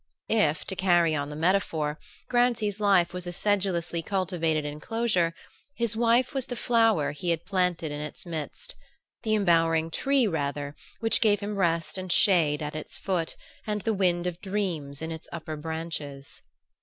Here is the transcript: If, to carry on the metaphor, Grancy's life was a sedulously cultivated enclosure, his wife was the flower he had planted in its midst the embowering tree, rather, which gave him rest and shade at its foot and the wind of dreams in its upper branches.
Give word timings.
If, 0.29 0.65
to 0.65 0.75
carry 0.75 1.13
on 1.13 1.29
the 1.29 1.35
metaphor, 1.35 1.99
Grancy's 2.27 2.79
life 2.79 3.13
was 3.13 3.27
a 3.27 3.31
sedulously 3.31 4.01
cultivated 4.01 4.65
enclosure, 4.65 5.35
his 5.75 5.95
wife 5.95 6.33
was 6.33 6.47
the 6.47 6.55
flower 6.55 7.11
he 7.11 7.29
had 7.29 7.45
planted 7.45 7.91
in 7.91 8.01
its 8.01 8.25
midst 8.25 8.75
the 9.21 9.35
embowering 9.35 9.91
tree, 9.91 10.25
rather, 10.25 10.75
which 11.01 11.21
gave 11.21 11.39
him 11.39 11.55
rest 11.55 11.99
and 11.99 12.11
shade 12.11 12.63
at 12.63 12.75
its 12.75 12.97
foot 12.97 13.35
and 13.67 13.81
the 13.81 13.93
wind 13.93 14.25
of 14.25 14.41
dreams 14.41 15.03
in 15.03 15.11
its 15.11 15.27
upper 15.31 15.55
branches. 15.55 16.41